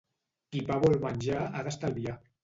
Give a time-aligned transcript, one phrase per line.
[0.53, 2.17] Qui pa vol menjar ha d'estalviar.